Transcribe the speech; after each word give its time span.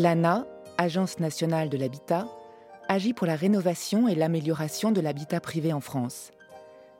L'ANA, 0.00 0.46
Agence 0.78 1.18
nationale 1.18 1.68
de 1.68 1.76
l'habitat, 1.76 2.26
agit 2.88 3.12
pour 3.12 3.26
la 3.26 3.36
rénovation 3.36 4.08
et 4.08 4.14
l'amélioration 4.14 4.92
de 4.92 5.00
l'habitat 5.02 5.40
privé 5.40 5.74
en 5.74 5.80
France. 5.80 6.30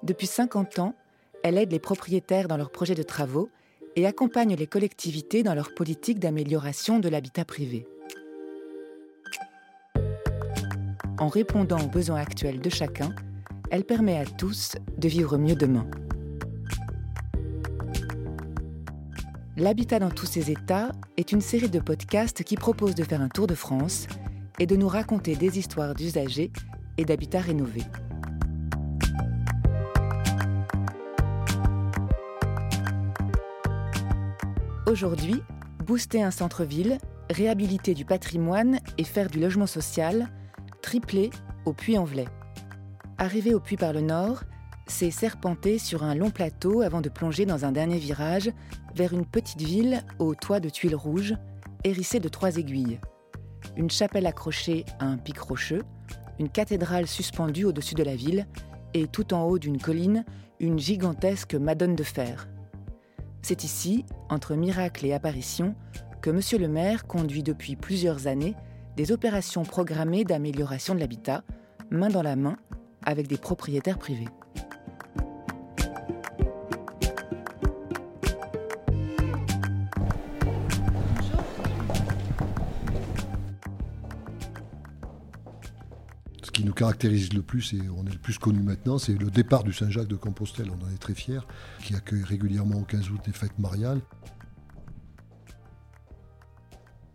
Depuis 0.02 0.26
50 0.26 0.80
ans, 0.80 0.95
elle 1.43 1.57
aide 1.57 1.72
les 1.72 1.79
propriétaires 1.79 2.46
dans 2.46 2.58
leurs 2.58 2.71
projets 2.71 2.94
de 2.94 3.02
travaux 3.02 3.48
et 3.96 4.07
accompagne 4.07 4.54
les 4.54 4.66
collectivités 4.66 5.43
dans 5.43 5.54
leur 5.54 5.72
politique 5.72 6.18
d'amélioration 6.18 6.98
de 6.98 7.08
l'habitat 7.08 7.46
privé. 7.46 7.86
En 11.18 11.29
répondant 11.29 11.80
aux 11.80 11.89
besoins 11.89 12.21
actuels 12.21 12.61
de 12.61 12.68
chacun, 12.68 13.14
elle 13.71 13.85
permet 13.85 14.18
à 14.18 14.26
tous 14.26 14.72
de 14.98 15.08
vivre 15.08 15.39
mieux 15.39 15.57
demain. 15.57 15.86
L'habitat 19.61 19.99
dans 19.99 20.09
tous 20.09 20.25
ses 20.25 20.50
états 20.50 20.91
est 21.19 21.32
une 21.32 21.43
série 21.43 21.69
de 21.69 21.81
podcasts 21.81 22.43
qui 22.45 22.57
propose 22.57 22.95
de 22.95 23.05
faire 23.05 23.21
un 23.21 23.29
tour 23.29 23.46
de 23.46 23.55
France 23.55 24.07
et 24.59 24.64
de 24.64 24.75
nous 24.75 24.89
raconter 24.89 25.36
des 25.36 25.59
histoires 25.59 25.95
d'usagers 25.95 26.50
et 26.96 27.05
d'habitats 27.05 27.43
rénovés. 27.43 27.85
Aujourd'hui, 34.86 35.42
booster 35.84 36.22
un 36.22 36.31
centre-ville, 36.31 36.97
réhabiliter 37.28 37.92
du 37.92 38.06
patrimoine 38.06 38.78
et 38.97 39.05
faire 39.05 39.28
du 39.28 39.41
logement 39.41 39.67
social, 39.67 40.31
triplé 40.81 41.28
au 41.67 41.75
Puy-en-Velay. 41.75 42.28
Arrivé 43.19 43.53
au 43.53 43.61
Puy 43.61 43.77
par 43.77 43.92
le 43.92 44.00
nord, 44.00 44.42
c'est 44.91 45.10
serpenter 45.10 45.78
sur 45.78 46.02
un 46.02 46.14
long 46.14 46.30
plateau 46.30 46.83
avant 46.83 47.00
de 47.00 47.08
plonger 47.08 47.46
dans 47.46 47.64
un 47.64 47.72
dernier 47.72 47.98
virage 47.98 48.50
vers 48.94 49.14
une 49.14 49.24
petite 49.24 49.62
ville 49.62 50.02
au 50.19 50.34
toit 50.34 50.60
de 50.60 50.69
tuiles 50.69 50.96
rouges, 50.96 51.36
hérissée 51.84 52.20
de 52.20 52.28
trois 52.28 52.56
aiguilles. 52.56 52.98
Une 53.77 53.91
chapelle 53.91 54.27
accrochée 54.27 54.84
à 54.98 55.06
un 55.06 55.16
pic 55.16 55.38
rocheux, 55.38 55.83
une 56.38 56.48
cathédrale 56.48 57.06
suspendue 57.06 57.64
au-dessus 57.64 57.94
de 57.94 58.02
la 58.02 58.16
ville, 58.16 58.46
et 58.92 59.06
tout 59.06 59.33
en 59.33 59.44
haut 59.44 59.58
d'une 59.58 59.80
colline, 59.80 60.24
une 60.58 60.78
gigantesque 60.78 61.55
Madone 61.55 61.94
de 61.94 62.02
fer. 62.02 62.48
C'est 63.42 63.64
ici, 63.64 64.05
entre 64.28 64.55
miracle 64.55 65.06
et 65.06 65.12
apparition, 65.12 65.74
que 66.20 66.30
Monsieur 66.30 66.58
le 66.58 66.68
maire 66.68 67.06
conduit 67.06 67.44
depuis 67.44 67.77
plusieurs 67.77 68.27
années 68.27 68.56
des 68.96 69.12
opérations 69.12 69.62
programmées 69.62 70.24
d'amélioration 70.24 70.94
de 70.94 71.00
l'habitat, 71.00 71.44
main 71.91 72.08
dans 72.08 72.22
la 72.22 72.36
main, 72.36 72.56
avec 73.05 73.28
des 73.28 73.38
propriétaires 73.38 73.98
privés. 73.98 74.28
Ce 86.50 86.52
qui 86.52 86.64
nous 86.64 86.72
caractérise 86.72 87.32
le 87.32 87.42
plus, 87.42 87.74
et 87.74 87.80
on 87.96 88.04
est 88.06 88.12
le 88.12 88.18
plus 88.18 88.36
connu 88.36 88.60
maintenant, 88.60 88.98
c'est 88.98 89.16
le 89.16 89.30
départ 89.30 89.62
du 89.62 89.72
Saint-Jacques 89.72 90.08
de 90.08 90.16
Compostelle. 90.16 90.68
On 90.68 90.84
en 90.84 90.90
est 90.92 90.98
très 90.98 91.14
fiers, 91.14 91.46
qui 91.84 91.94
accueille 91.94 92.24
régulièrement 92.24 92.78
au 92.78 92.82
15 92.82 93.08
août 93.10 93.20
des 93.24 93.30
fêtes 93.30 93.56
mariales. 93.60 94.00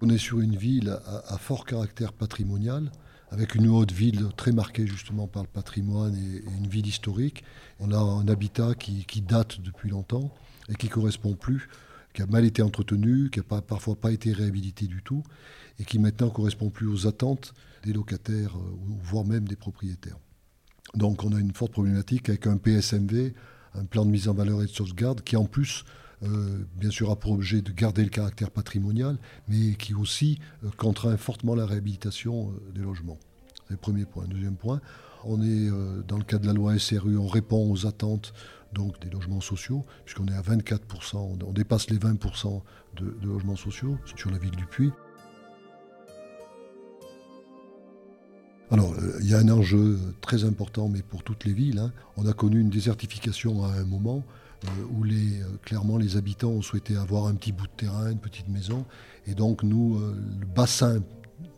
On 0.01 0.07
est 0.07 0.17
sur 0.17 0.39
une 0.39 0.55
ville 0.55 0.97
à, 1.27 1.37
fort 1.37 1.65
caractère 1.65 2.13
patrimonial, 2.13 2.93
avec 3.29 3.55
une 3.55 3.67
haute 3.67 3.91
ville 3.91 4.29
très 4.37 4.53
marquée 4.53 4.87
justement 4.87 5.27
par 5.27 5.43
le 5.43 5.49
patrimoine 5.49 6.15
et, 6.15 6.41
une 6.57 6.67
ville 6.67 6.87
historique. 6.87 7.43
On 7.81 7.91
a 7.91 7.97
un 7.97 8.29
habitat 8.29 8.73
qui, 8.73 9.21
date 9.21 9.59
depuis 9.59 9.89
longtemps 9.89 10.33
et 10.69 10.75
qui 10.75 10.87
correspond 10.87 11.33
plus, 11.33 11.67
qui 12.13 12.21
a 12.21 12.25
mal 12.25 12.45
été 12.45 12.61
entretenu, 12.61 13.29
qui 13.29 13.41
n'a 13.41 13.61
parfois 13.61 13.95
pas 13.95 14.13
été 14.13 14.31
réhabilité 14.31 14.87
du 14.87 15.03
tout, 15.03 15.23
et 15.77 15.83
qui 15.83 15.99
maintenant 15.99 16.29
correspond 16.29 16.69
plus 16.69 16.87
aux 16.87 17.05
attentes 17.05 17.53
des 17.85 17.93
locataires, 17.93 18.57
euh, 18.57 18.75
voire 19.03 19.25
même 19.25 19.47
des 19.47 19.55
propriétaires. 19.55 20.17
Donc 20.95 21.23
on 21.23 21.31
a 21.33 21.39
une 21.39 21.53
forte 21.53 21.71
problématique 21.71 22.29
avec 22.29 22.47
un 22.47 22.57
PSMV, 22.57 23.33
un 23.75 23.85
plan 23.85 24.05
de 24.05 24.11
mise 24.11 24.27
en 24.27 24.33
valeur 24.33 24.61
et 24.61 24.65
de 24.65 24.71
sauvegarde, 24.71 25.21
qui 25.21 25.35
en 25.35 25.45
plus 25.45 25.85
euh, 26.23 26.65
bien 26.75 26.89
sûr 26.89 27.11
a 27.11 27.15
pour 27.17 27.31
objet 27.31 27.61
de 27.61 27.71
garder 27.71 28.03
le 28.03 28.09
caractère 28.09 28.49
patrimonial, 28.51 29.17
mais 29.47 29.75
qui 29.75 29.93
aussi 29.93 30.39
euh, 30.63 30.69
contraint 30.77 31.15
fortement 31.17 31.55
la 31.55 31.65
réhabilitation 31.65 32.53
des 32.73 32.81
logements. 32.81 33.19
C'est 33.67 33.73
le 33.73 33.77
premier 33.77 34.05
point. 34.05 34.25
Deuxième 34.27 34.55
point, 34.55 34.81
on 35.23 35.41
est 35.41 35.69
dans 36.07 36.19
le 36.19 36.23
cadre 36.23 36.43
de 36.43 36.47
la 36.47 36.53
loi 36.53 36.77
SRU, 36.77 37.17
on 37.17 37.27
répond 37.27 37.71
aux 37.71 37.87
attentes 37.87 38.31
donc 38.73 38.99
des 38.99 39.09
logements 39.09 39.41
sociaux, 39.41 39.83
puisqu'on 40.03 40.27
est 40.27 40.35
à 40.35 40.41
24%, 40.41 41.43
on 41.43 41.51
dépasse 41.51 41.89
les 41.89 41.97
20% 41.97 42.61
de, 42.97 43.17
logements 43.23 43.55
sociaux 43.55 43.97
sur 44.15 44.29
la 44.29 44.37
ville 44.37 44.55
du 44.55 44.65
Puy. 44.67 44.91
Alors, 48.71 48.95
il 49.21 49.29
y 49.29 49.33
a 49.33 49.37
un 49.37 49.49
enjeu 49.49 49.99
très 50.21 50.43
important, 50.43 50.89
mais 50.89 51.01
pour 51.01 51.23
toutes 51.23 51.45
les 51.45 51.53
villes. 51.53 51.79
Hein. 51.79 51.91
On 52.17 52.25
a 52.25 52.33
connu 52.33 52.59
une 52.59 52.69
désertification 52.69 53.63
à 53.63 53.69
un 53.69 53.85
moment. 53.85 54.23
Euh, 54.65 54.85
où 54.91 55.05
euh, 55.05 55.57
clairement 55.63 55.97
les 55.97 56.17
habitants 56.17 56.49
ont 56.49 56.61
souhaité 56.61 56.95
avoir 56.95 57.27
un 57.27 57.35
petit 57.35 57.51
bout 57.51 57.67
de 57.67 57.75
terrain, 57.75 58.11
une 58.11 58.19
petite 58.19 58.47
maison. 58.47 58.85
Et 59.27 59.33
donc 59.33 59.63
nous, 59.63 59.97
euh, 59.97 60.15
le 60.39 60.45
bassin 60.45 61.01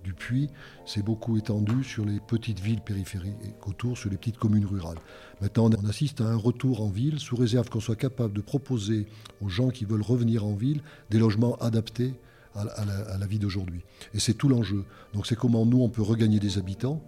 du 0.04 0.14
puits 0.14 0.50
s'est 0.86 1.04
beaucoup 1.04 1.38
étendu 1.38 1.84
sur 1.84 2.06
les 2.06 2.20
petites 2.20 2.60
villes 2.60 2.82
périphériques 2.82 3.36
autour, 3.66 3.98
sur 3.98 4.10
les 4.10 4.18
petites 4.18 4.38
communes 4.38 4.66
rurales. 4.66 4.98
Maintenant, 5.42 5.70
on 5.70 5.88
assiste 5.88 6.22
à 6.22 6.26
un 6.26 6.36
retour 6.36 6.82
en 6.82 6.90
ville, 6.90 7.20
sous 7.20 7.36
réserve 7.36 7.70
qu'on 7.70 7.80
soit 7.80 7.96
capable 7.96 8.34
de 8.34 8.42
proposer 8.42 9.06
aux 9.42 9.50
gens 9.50 9.70
qui 9.70 9.86
veulent 9.86 10.02
revenir 10.02 10.46
en 10.46 10.54
ville 10.54 10.82
des 11.10 11.20
logements 11.20 11.56
adaptés 11.58 12.14
à 12.56 13.18
la, 13.20 13.28
vie 13.28 13.40
d'aujourd'hui. 13.40 13.84
Et 14.14 14.20
c'est 14.20 14.34
tout 14.34 14.50
l'enjeu. 14.50 14.86
Donc 15.14 15.28
c'est 15.28 15.36
comment 15.36 15.66
nous, 15.66 15.82
on 15.82 15.90
peut 15.90 16.02
regagner 16.02 16.40
des 16.40 16.58
habitants, 16.58 17.04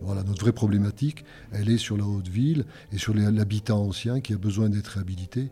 voilà, 0.00 0.22
notre 0.22 0.42
vraie 0.42 0.52
problématique, 0.52 1.24
elle 1.52 1.70
est 1.70 1.78
sur 1.78 1.96
la 1.96 2.04
haute 2.04 2.28
ville 2.28 2.66
et 2.92 2.98
sur 2.98 3.14
l'habitat 3.14 3.74
ancien 3.74 4.20
qui 4.20 4.34
a 4.34 4.38
besoin 4.38 4.68
d'être 4.68 4.88
réhabilité. 4.88 5.50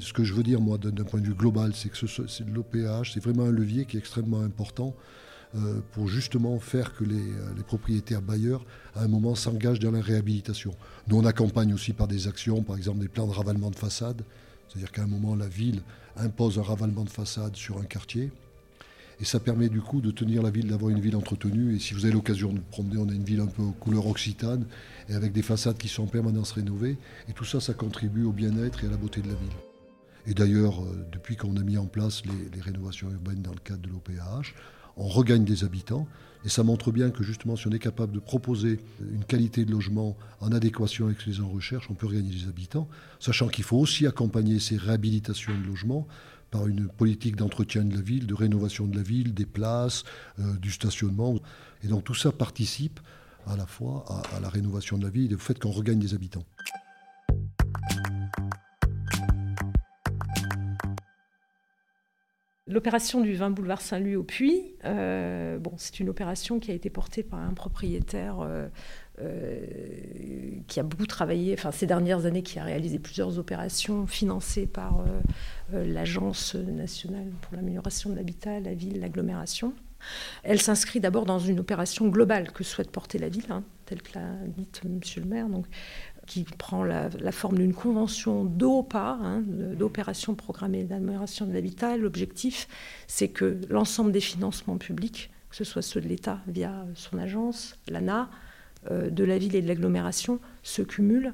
Ce 0.00 0.12
que 0.12 0.24
je 0.24 0.34
veux 0.34 0.42
dire, 0.42 0.60
moi, 0.60 0.78
d'un 0.78 1.04
point 1.04 1.20
de 1.20 1.26
vue 1.26 1.34
global, 1.34 1.72
c'est 1.74 1.88
que 1.88 2.44
l'OPH, 2.50 3.12
c'est 3.14 3.22
vraiment 3.22 3.44
un 3.44 3.52
levier 3.52 3.84
qui 3.84 3.96
est 3.96 4.00
extrêmement 4.00 4.40
important 4.40 4.96
euh, 5.54 5.80
pour 5.92 6.08
justement 6.08 6.58
faire 6.58 6.94
que 6.94 7.04
les, 7.04 7.14
euh, 7.14 7.54
les, 7.56 7.62
propriétaires 7.62 8.20
bailleurs, 8.20 8.64
à 8.96 9.02
un 9.02 9.08
moment, 9.08 9.36
s'engagent 9.36 9.78
dans 9.78 9.92
la 9.92 10.00
réhabilitation. 10.00 10.72
Nous, 11.06 11.16
on 11.16 11.24
accompagne 11.24 11.72
aussi 11.72 11.92
par 11.92 12.08
des 12.08 12.26
actions, 12.26 12.62
par 12.64 12.76
exemple 12.76 12.98
des 12.98 13.08
plans 13.08 13.28
de 13.28 13.32
ravalement 13.32 13.70
de 13.70 13.76
façade. 13.76 14.22
C'est-à-dire 14.68 14.92
qu'à 14.92 15.02
un 15.02 15.06
moment, 15.06 15.34
la 15.34 15.48
ville 15.48 15.82
impose 16.16 16.58
un 16.58 16.62
ravalement 16.62 17.04
de 17.04 17.10
façade 17.10 17.56
sur 17.56 17.78
un 17.78 17.84
quartier. 17.84 18.30
Et 19.18 19.24
ça 19.24 19.40
permet 19.40 19.68
du 19.68 19.80
coup 19.80 20.00
de 20.02 20.10
tenir 20.10 20.42
la 20.42 20.50
ville, 20.50 20.68
d'avoir 20.68 20.90
une 20.90 21.00
ville 21.00 21.16
entretenue. 21.16 21.74
Et 21.74 21.78
si 21.78 21.94
vous 21.94 22.04
avez 22.04 22.12
l'occasion 22.12 22.52
de 22.52 22.60
promener, 22.60 22.98
on 22.98 23.08
a 23.08 23.12
une 23.12 23.24
ville 23.24 23.40
un 23.40 23.46
peu 23.46 23.62
couleur 23.80 24.06
occitane 24.06 24.66
et 25.08 25.14
avec 25.14 25.32
des 25.32 25.42
façades 25.42 25.78
qui 25.78 25.88
sont 25.88 26.02
en 26.02 26.08
permanence 26.08 26.52
rénovées. 26.52 26.98
Et 27.28 27.32
tout 27.32 27.44
ça, 27.44 27.60
ça 27.60 27.72
contribue 27.72 28.24
au 28.24 28.32
bien-être 28.32 28.84
et 28.84 28.88
à 28.88 28.90
la 28.90 28.98
beauté 28.98 29.22
de 29.22 29.28
la 29.28 29.34
ville. 29.34 29.52
Et 30.26 30.34
d'ailleurs, 30.34 30.82
euh, 30.82 31.06
depuis 31.12 31.36
qu'on 31.36 31.56
a 31.56 31.62
mis 31.62 31.78
en 31.78 31.86
place 31.86 32.22
les, 32.24 32.60
rénovations 32.60 33.10
urbaines 33.10 33.42
dans 33.42 33.52
le 33.52 33.60
cadre 33.60 33.80
de 33.80 33.88
l'OPAH, 33.88 34.52
on 34.96 35.08
regagne 35.08 35.44
des 35.44 35.64
habitants. 35.64 36.06
Et 36.44 36.48
ça 36.48 36.62
montre 36.62 36.92
bien 36.92 37.10
que 37.10 37.24
justement, 37.24 37.56
si 37.56 37.66
on 37.66 37.72
est 37.72 37.80
capable 37.80 38.12
de 38.12 38.20
proposer 38.20 38.78
une 39.00 39.24
qualité 39.24 39.64
de 39.64 39.72
logement 39.72 40.16
en 40.40 40.52
adéquation 40.52 41.06
avec 41.06 41.26
les 41.26 41.40
en 41.40 41.48
recherche, 41.48 41.90
on 41.90 41.94
peut 41.94 42.06
regagner 42.06 42.32
des 42.32 42.48
habitants, 42.48 42.88
sachant 43.18 43.48
qu'il 43.48 43.64
faut 43.64 43.78
aussi 43.78 44.06
accompagner 44.06 44.60
ces 44.60 44.76
réhabilitations 44.76 45.58
de 45.58 45.66
logements 45.66 46.06
par 46.50 46.68
une 46.68 46.86
politique 46.86 47.34
d'entretien 47.34 47.84
de 47.84 47.94
la 47.94 48.00
ville, 48.00 48.26
de 48.26 48.34
rénovation 48.34 48.86
de 48.86 48.96
la 48.96 49.02
ville, 49.02 49.34
des 49.34 49.46
places, 49.46 50.04
euh, 50.38 50.56
du 50.58 50.70
stationnement. 50.70 51.34
Et 51.82 51.88
donc 51.88 52.04
tout 52.04 52.14
ça 52.14 52.30
participe 52.30 53.00
à 53.46 53.56
la 53.56 53.66
fois 53.66 54.04
à, 54.32 54.40
la 54.40 54.48
rénovation 54.48 54.98
de 54.98 55.04
la 55.04 55.10
ville 55.10 55.32
et 55.32 55.34
au 55.34 55.38
fait 55.38 55.58
qu'on 55.58 55.70
regagne 55.70 55.98
des 55.98 56.14
habitants. 56.14 56.44
L'opération 62.68 63.20
du 63.20 63.34
20 63.34 63.50
boulevard 63.50 63.80
Saint-Louis 63.80 64.16
au 64.16 64.24
Puy, 64.24 64.74
euh, 64.84 65.56
bon, 65.56 65.74
c'est 65.76 66.00
une 66.00 66.08
opération 66.08 66.58
qui 66.58 66.72
a 66.72 66.74
été 66.74 66.90
portée 66.90 67.22
par 67.22 67.38
un 67.38 67.54
propriétaire 67.54 68.40
euh, 68.40 68.66
euh, 69.20 69.60
qui 70.66 70.80
a 70.80 70.82
beaucoup 70.82 71.06
travaillé, 71.06 71.54
enfin 71.56 71.70
ces 71.70 71.86
dernières 71.86 72.26
années, 72.26 72.42
qui 72.42 72.58
a 72.58 72.64
réalisé 72.64 72.98
plusieurs 72.98 73.38
opérations 73.38 74.08
financées 74.08 74.66
par 74.66 75.04
l'Agence 75.72 76.56
nationale 76.56 77.30
pour 77.40 77.54
l'amélioration 77.54 78.10
de 78.10 78.16
l'habitat, 78.16 78.58
la 78.58 78.74
ville, 78.74 78.98
l'agglomération. 78.98 79.72
Elle 80.42 80.60
s'inscrit 80.60 80.98
d'abord 80.98 81.24
dans 81.24 81.38
une 81.38 81.60
opération 81.60 82.08
globale 82.08 82.50
que 82.50 82.64
souhaite 82.64 82.90
porter 82.90 83.18
la 83.18 83.28
ville, 83.28 83.50
hein, 83.50 83.62
telle 83.86 84.02
que 84.02 84.18
l'a 84.18 84.32
dit 84.56 84.66
Monsieur 84.88 85.20
le 85.20 85.28
maire. 85.28 85.46
Qui 86.26 86.44
prend 86.44 86.84
la, 86.84 87.08
forme 87.32 87.58
d'une 87.58 87.74
convention 87.74 88.44
d'OPA, 88.44 89.18
hein, 89.22 89.42
d'opération 89.46 90.34
programmée 90.34 90.84
d'amélioration 90.84 91.46
de 91.46 91.52
l'habitat. 91.52 91.96
L'objectif, 91.96 92.68
c'est 93.06 93.28
que 93.28 93.60
l'ensemble 93.70 94.12
des 94.12 94.20
financements 94.20 94.76
publics, 94.76 95.30
que 95.50 95.56
ce 95.56 95.64
soit 95.64 95.82
ceux 95.82 96.00
de 96.00 96.08
l'État 96.08 96.40
via 96.48 96.84
son 96.94 97.18
agence, 97.18 97.78
l'ANA, 97.88 98.28
euh, 98.90 99.08
de 99.10 99.24
la 99.24 99.38
ville 99.38 99.54
et 99.54 99.62
de 99.62 99.68
l'agglomération, 99.68 100.40
se 100.62 100.82
cumulent 100.82 101.32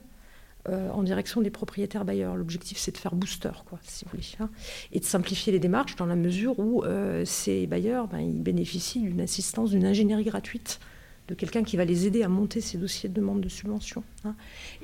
euh, 0.68 0.90
en 0.90 1.02
direction 1.02 1.40
des 1.40 1.50
propriétaires 1.50 2.04
bailleurs. 2.04 2.36
L'objectif, 2.36 2.78
c'est 2.78 2.92
de 2.92 2.98
faire 2.98 3.14
booster, 3.14 3.50
quoi, 3.66 3.80
si 3.82 4.04
vous 4.04 4.12
voulez, 4.12 4.26
hein, 4.38 4.50
et 4.92 5.00
de 5.00 5.04
simplifier 5.04 5.52
les 5.52 5.58
démarches 5.58 5.96
dans 5.96 6.06
la 6.06 6.16
mesure 6.16 6.58
où 6.58 6.84
euh, 6.84 7.24
ces 7.24 7.66
bailleurs, 7.66 8.06
ben, 8.08 8.20
ils 8.20 8.42
bénéficient 8.42 9.00
d'une 9.00 9.20
assistance, 9.20 9.70
d'une 9.70 9.84
ingénierie 9.84 10.24
gratuite 10.24 10.78
de 11.28 11.34
quelqu'un 11.34 11.62
qui 11.62 11.76
va 11.76 11.84
les 11.84 12.06
aider 12.06 12.22
à 12.22 12.28
monter 12.28 12.60
ces 12.60 12.78
dossiers 12.78 13.08
de 13.08 13.14
demande 13.14 13.40
de 13.40 13.48
subvention 13.48 14.02
hein, 14.24 14.34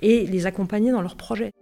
et 0.03 0.27
les 0.27 0.47
accompagner 0.47 0.93
dans 0.93 1.03
leurs 1.03 1.17
projets. 1.17 1.53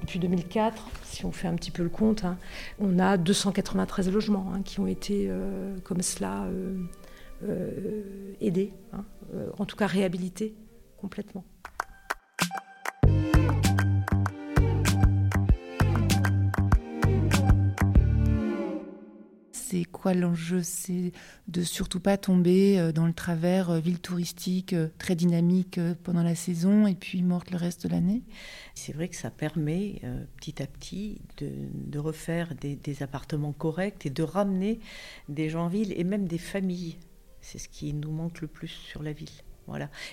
Depuis 0.00 0.18
2004, 0.18 0.88
si 1.02 1.24
on 1.24 1.32
fait 1.32 1.48
un 1.48 1.54
petit 1.54 1.70
peu 1.70 1.82
le 1.82 1.88
compte, 1.88 2.24
hein, 2.24 2.36
on 2.78 2.98
a 2.98 3.16
293 3.16 4.10
logements 4.10 4.52
qui 4.64 4.78
ont 4.80 4.86
été 4.86 5.26
euh, 5.28 5.76
comme 5.82 6.02
cela 6.02 6.46
aidés, 8.40 8.72
en 9.58 9.66
tout 9.66 9.76
cas 9.76 9.86
réhabilités 9.86 10.54
complètement. 10.96 11.44
C'est 19.74 19.84
quoi 19.84 20.14
l'enjeu 20.14 20.62
C'est 20.62 21.10
de 21.48 21.62
surtout 21.62 21.98
pas 21.98 22.16
tomber 22.16 22.78
euh, 22.78 22.92
dans 22.92 23.08
le 23.08 23.12
travers 23.12 23.70
euh, 23.70 23.80
ville 23.80 23.98
touristique 23.98 24.72
euh, 24.72 24.86
très 24.98 25.16
dynamique 25.16 25.80
pendant 26.04 26.22
la 26.22 26.36
saison 26.36 26.86
et 26.86 26.94
puis 26.94 27.24
morte 27.24 27.50
le 27.50 27.56
reste 27.56 27.84
de 27.84 27.88
l'année. 27.88 28.22
C'est 28.76 28.92
vrai 28.92 29.08
que 29.08 29.16
ça 29.16 29.32
permet 29.32 30.00
petit 30.36 30.62
à 30.62 30.66
petit 30.68 31.20
de, 31.38 31.98
refaire 31.98 32.54
des, 32.54 32.76
des, 32.76 33.02
appartements 33.02 33.52
corrects 33.52 34.06
et 34.06 34.10
de 34.10 34.22
ramener 34.22 34.78
des 35.28 35.48
gens 35.48 35.64
en 35.64 35.68
ville 35.68 35.92
et 35.96 36.04
même 36.04 36.28
des 36.28 36.38
familles. 36.38 36.96
C'est 37.40 37.58
ce 37.58 37.68
qui 37.68 37.92
nous 37.94 38.12
manque 38.12 38.40
le 38.42 38.48
plus 38.48 38.68
sur 38.68 39.02
la 39.02 39.12
ville. 39.12 39.28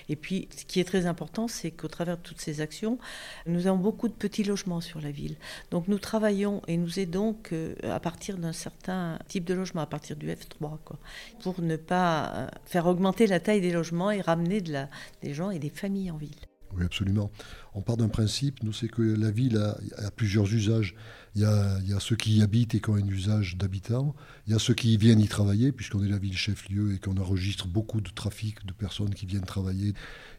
Et 0.08 0.16
puis, 0.16 0.48
ce 0.56 0.64
qui 0.64 0.80
est 0.80 0.84
très 0.84 1.06
important, 1.06 1.48
c'est 1.48 1.70
qu'au 1.70 1.88
travers 1.88 2.16
de 2.16 2.22
toutes 2.22 2.40
ces 2.40 2.60
actions, 2.60 2.98
nous 3.46 3.66
avons 3.66 3.78
beaucoup 3.78 4.08
de 4.08 4.14
petits 4.14 4.44
logements 4.44 4.80
sur 4.80 5.00
la 5.00 5.10
ville. 5.10 5.36
Donc, 5.70 5.88
nous 5.88 5.98
travaillons 5.98 6.62
et 6.68 6.76
nous 6.76 6.98
aidons 6.98 7.36
à 7.82 8.00
partir 8.00 8.38
d'un 8.38 8.52
certain 8.52 9.18
type 9.28 9.44
de 9.44 9.54
logement, 9.54 9.82
à 9.82 9.86
partir 9.86 10.16
du 10.16 10.28
F3, 10.28 10.78
quoi, 10.84 10.98
pour 11.42 11.60
ne 11.60 11.76
pas 11.76 12.32
euh, 12.34 12.48
faire 12.64 12.86
augmenter 12.86 13.26
la 13.26 13.40
taille 13.40 13.60
des 13.60 13.72
logements 13.72 14.10
et 14.10 14.20
ramener 14.20 14.60
des 14.60 15.34
gens 15.34 15.50
et 15.50 15.58
des 15.58 15.70
familles 15.70 16.10
en 16.10 16.16
ville. 16.16 16.51
Oui, 16.74 16.84
absolument. 16.84 17.30
On 17.74 17.82
part 17.82 17.96
d'un 17.96 18.08
principe, 18.08 18.62
nous, 18.62 18.72
c'est 18.72 18.88
que 18.88 19.02
la 19.02 19.30
ville 19.30 19.56
a, 19.58 20.10
plusieurs 20.10 20.52
usages. 20.52 20.94
Il 21.34 21.42
y, 21.42 21.44
a, 21.44 22.00
ceux 22.00 22.16
qui 22.16 22.36
y 22.36 22.42
habitent 22.42 22.74
et 22.74 22.80
qui 22.80 22.90
ont 22.90 22.94
un 22.94 23.06
usage 23.06 23.56
d'habitat. 23.56 24.00
Il 24.46 24.52
y 24.52 24.56
a 24.56 24.58
ceux 24.58 24.74
qui 24.74 24.96
viennent 24.96 25.20
y 25.20 25.28
travailler, 25.28 25.72
puisqu'on 25.72 26.02
est 26.04 26.08
la 26.08 26.18
ville 26.18 26.36
chef-lieu 26.36 26.94
et 26.94 26.98
qu'on 26.98 27.16
enregistre 27.16 27.66
beaucoup 27.66 28.00
de 28.00 28.10
trafic 28.10 28.66
de 28.66 28.72
personnes 28.72 29.14
qui 29.14 29.26
viennent 29.26 29.44
travailler. 29.44 29.94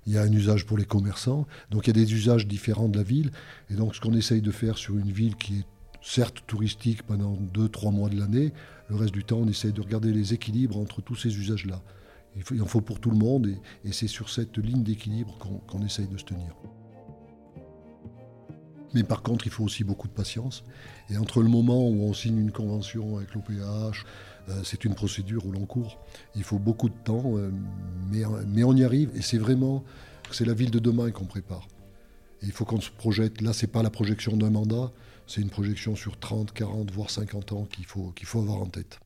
Il 0.07 0.13
y 0.13 0.17
a 0.17 0.23
un 0.23 0.31
usage 0.31 0.65
pour 0.65 0.77
les 0.77 0.85
commerçants. 0.85 1.47
Donc 1.69 1.87
il 1.87 1.95
y 1.95 2.01
a 2.01 2.05
des 2.05 2.13
usages 2.13 2.47
différents 2.47 2.89
de 2.89 2.97
la 2.97 3.03
ville. 3.03 3.31
Et 3.69 3.75
donc 3.75 3.95
ce 3.95 4.01
qu'on 4.01 4.13
essaye 4.13 4.41
de 4.41 4.51
faire 4.51 4.77
sur 4.77 4.97
une 4.97 5.11
ville 5.11 5.35
qui 5.35 5.59
est 5.59 5.65
certes 6.01 6.43
touristique 6.47 7.03
pendant 7.03 7.33
deux, 7.33 7.69
trois 7.69 7.91
mois 7.91 8.09
de 8.09 8.19
l'année, 8.19 8.53
le 8.89 8.95
reste 8.95 9.13
du 9.13 9.23
temps, 9.23 9.37
on 9.37 9.47
essaye 9.47 9.71
de 9.71 9.81
regarder 9.81 10.11
les 10.11 10.33
équilibres 10.33 10.77
entre 10.77 11.01
tous 11.01 11.15
ces 11.15 11.35
usages-là. 11.35 11.81
Il, 12.35 12.61
en 12.61 12.65
faut 12.65 12.81
pour 12.81 12.99
tout 12.99 13.11
le 13.11 13.17
monde 13.17 13.47
et, 13.83 13.91
c'est 13.91 14.07
sur 14.07 14.29
cette 14.29 14.57
ligne 14.57 14.83
d'équilibre 14.83 15.37
qu'on 15.67 15.85
essaye 15.85 16.07
de 16.07 16.17
se 16.17 16.25
tenir. 16.25 16.55
Mais 18.93 19.03
par 19.03 19.23
contre, 19.23 19.47
il 19.47 19.51
faut 19.51 19.63
aussi 19.63 19.83
beaucoup 19.83 20.07
de 20.07 20.13
patience. 20.13 20.63
Et 21.09 21.17
entre 21.17 21.41
le 21.41 21.49
moment 21.49 21.87
où 21.87 22.03
on 22.03 22.13
signe 22.13 22.37
une 22.37 22.51
convention 22.51 23.17
avec 23.17 23.33
l'OPH, 23.33 24.05
euh, 24.49 24.61
c'est 24.63 24.85
une 24.85 24.93
procédure 24.93 25.45
au 25.47 25.51
long 25.51 25.65
cours. 25.65 25.99
Il 26.35 26.43
faut 26.43 26.59
beaucoup 26.59 26.89
de 26.89 26.97
temps, 27.03 27.37
euh, 27.37 27.51
mais, 28.11 28.23
mais, 28.47 28.63
on 28.63 28.75
y 28.75 28.83
arrive. 28.83 29.09
Et 29.15 29.21
c'est 29.21 29.37
vraiment, 29.37 29.83
c'est 30.31 30.45
la 30.45 30.53
ville 30.53 30.71
de 30.71 30.79
demain 30.79 31.11
qu'on 31.11 31.25
prépare. 31.25 31.67
Et 32.41 32.45
il 32.45 32.51
faut 32.51 32.65
qu'on 32.65 32.81
se 32.81 32.91
projette. 32.91 33.41
Là, 33.41 33.53
c'est 33.53 33.67
pas 33.67 33.83
la 33.83 33.89
projection 33.89 34.37
d'un 34.37 34.49
mandat, 34.49 34.91
c'est 35.27 35.41
une 35.41 35.49
projection 35.49 35.95
sur 35.95 36.19
30, 36.19 36.51
40, 36.51 36.91
voire 36.91 37.09
50 37.09 37.51
ans 37.53 37.65
qu'il 37.65 37.85
faut, 37.85 38.11
qu'il 38.11 38.27
faut 38.27 38.39
avoir 38.39 38.57
en 38.57 38.67
tête. 38.67 38.99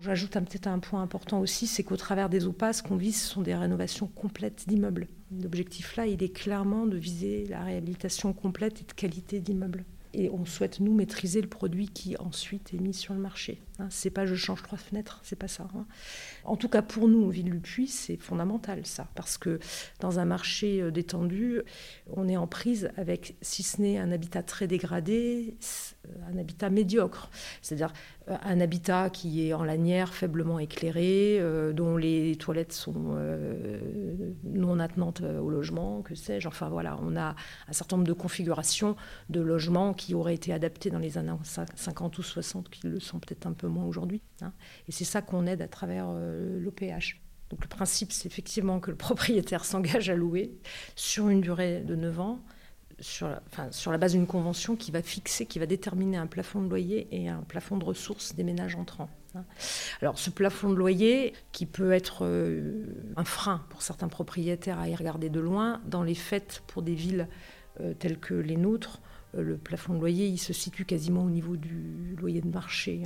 J'ajoute 0.00 0.30
peut-être 0.30 0.68
un 0.68 0.78
point 0.78 1.02
important 1.02 1.40
aussi, 1.40 1.66
c'est 1.66 1.82
qu'au 1.82 1.96
travers 1.96 2.28
des 2.28 2.46
OPAS, 2.46 2.74
ce 2.74 2.82
qu'on 2.84 2.94
vise, 2.94 3.20
ce 3.20 3.28
sont 3.28 3.42
des 3.42 3.56
rénovations 3.56 4.06
complètes 4.06 4.64
d'immeubles. 4.68 5.08
L'objectif 5.42 5.96
là, 5.96 6.06
il 6.06 6.22
est 6.22 6.32
clairement 6.32 6.86
de 6.86 6.96
viser 6.96 7.46
la 7.46 7.64
réhabilitation 7.64 8.32
complète 8.32 8.80
et 8.80 8.84
de 8.84 8.92
qualité 8.92 9.40
d'immeubles. 9.40 9.84
Et 10.14 10.30
on 10.30 10.46
souhaite, 10.46 10.78
nous, 10.78 10.94
maîtriser 10.94 11.42
le 11.42 11.48
produit 11.48 11.88
qui 11.88 12.16
ensuite 12.18 12.72
est 12.72 12.78
mis 12.78 12.94
sur 12.94 13.12
le 13.12 13.20
marché. 13.20 13.60
Hein, 13.78 13.88
c'est 13.90 14.10
pas 14.10 14.24
je 14.24 14.36
change 14.36 14.62
trois 14.62 14.78
fenêtres, 14.78 15.20
c'est 15.22 15.36
pas 15.36 15.48
ça. 15.48 15.68
Hein. 15.74 15.86
En 16.44 16.56
tout 16.56 16.68
cas, 16.68 16.80
pour 16.80 17.08
nous, 17.08 17.22
au 17.22 17.30
Ville 17.30 17.50
du 17.50 17.58
Puy, 17.58 17.88
c'est 17.88 18.16
fondamental 18.16 18.86
ça. 18.86 19.08
Parce 19.16 19.36
que 19.36 19.58
dans 20.00 20.18
un 20.18 20.24
marché 20.24 20.80
euh, 20.80 20.90
détendu, 20.90 21.60
on 22.10 22.28
est 22.28 22.36
en 22.36 22.46
prise 22.46 22.90
avec, 22.96 23.36
si 23.42 23.62
ce 23.62 23.82
n'est 23.82 23.98
un 23.98 24.10
habitat 24.12 24.42
très 24.42 24.66
dégradé, 24.66 25.56
un 26.30 26.38
habitat 26.38 26.70
médiocre. 26.70 27.30
C'est-à-dire 27.62 27.92
euh, 28.28 28.36
un 28.42 28.60
habitat 28.60 29.10
qui 29.10 29.46
est 29.46 29.52
en 29.52 29.64
lanière, 29.64 30.14
faiblement 30.14 30.58
éclairé, 30.58 31.38
euh, 31.40 31.72
dont 31.72 31.96
les 31.96 32.36
toilettes 32.36 32.72
sont 32.72 33.16
euh, 33.16 33.78
non 34.44 34.78
attenantes 34.78 35.20
au 35.20 35.50
logement, 35.50 36.02
que 36.02 36.14
sais-je. 36.14 36.48
Enfin 36.48 36.68
voilà, 36.68 36.98
on 37.02 37.16
a 37.16 37.34
un 37.68 37.72
certain 37.72 37.96
nombre 37.96 38.08
de 38.08 38.12
configurations 38.12 38.96
de 39.28 39.40
logements 39.40 39.94
qui 39.94 40.14
auraient 40.14 40.34
été 40.34 40.52
adaptés 40.52 40.90
dans 40.90 40.98
les 40.98 41.18
années 41.18 41.32
50 41.42 42.18
ou 42.18 42.22
60, 42.22 42.68
qui 42.68 42.86
le 42.86 43.00
sont 43.00 43.18
peut-être 43.18 43.46
un 43.46 43.52
peu 43.52 43.68
moins 43.68 43.84
aujourd'hui. 43.84 44.22
Hein. 44.42 44.52
Et 44.88 44.92
c'est 44.92 45.04
ça 45.04 45.22
qu'on 45.22 45.46
aide 45.46 45.62
à 45.62 45.68
travers 45.68 46.08
l'OPH. 46.12 47.20
Donc 47.50 47.62
le 47.62 47.68
principe, 47.68 48.12
c'est 48.12 48.26
effectivement 48.26 48.80
que 48.80 48.90
le 48.90 48.96
propriétaire 49.08 49.64
s'engage 49.64 50.10
à 50.10 50.14
louer 50.14 50.58
sur 50.96 51.28
une 51.28 51.40
durée 51.40 51.80
de 51.80 51.94
9 51.94 52.20
ans 52.20 52.40
sur 53.00 53.28
la, 53.90 53.98
base 53.98 54.12
d'une 54.12 54.26
convention 54.26 54.76
qui 54.76 54.90
va 54.90 55.02
fixer, 55.02 55.46
qui 55.46 55.58
va 55.58 55.66
déterminer 55.66 56.16
un 56.16 56.26
plafond 56.26 56.60
de 56.60 56.68
loyer 56.68 57.08
et 57.12 57.28
un 57.28 57.42
plafond 57.42 57.76
de 57.76 57.84
ressources 57.84 58.34
des 58.34 58.42
ménages 58.42 58.74
entrants. 58.74 59.10
Hein. 59.34 59.44
Alors 60.02 60.18
ce 60.18 60.30
plafond 60.30 60.70
de 60.70 60.74
loyer, 60.74 61.34
qui 61.52 61.66
peut 61.66 61.92
être 61.92 62.24
euh, 62.24 62.84
un 63.16 63.24
frein 63.24 63.64
pour 63.68 63.82
certains 63.82 64.08
propriétaires 64.08 64.78
à 64.78 64.88
y 64.88 64.94
regarder 64.94 65.28
de 65.28 65.40
loin, 65.40 65.80
dans 65.86 66.02
les 66.02 66.14
faits, 66.14 66.62
pour 66.66 66.82
des 66.82 66.94
villes 66.94 67.28
euh, 67.80 67.94
telles 67.94 68.18
que 68.18 68.34
les 68.34 68.56
nôtres, 68.56 69.00
euh, 69.36 69.42
le 69.42 69.56
plafond 69.56 69.94
de 69.94 70.00
loyer, 70.00 70.26
il 70.26 70.38
se 70.38 70.52
situe 70.52 70.84
quasiment 70.84 71.24
au 71.24 71.30
niveau 71.30 71.56
du 71.56 72.16
loyer 72.18 72.40
de 72.40 72.48
marché. 72.48 73.02